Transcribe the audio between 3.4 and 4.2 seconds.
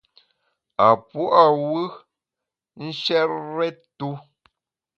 rèt-tu.